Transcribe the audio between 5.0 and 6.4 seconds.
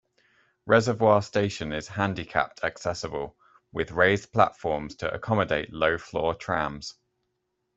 accommodate low-floor